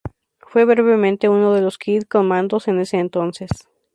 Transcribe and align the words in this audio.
Fue 0.39 0.65
brevemente 0.65 1.29
uno 1.29 1.53
de 1.53 1.61
los 1.61 1.75
de 1.75 1.83
Kid 1.83 2.01
Commandos 2.09 2.67
en 2.67 2.79
ese 2.79 2.97
entonces. 2.97 3.49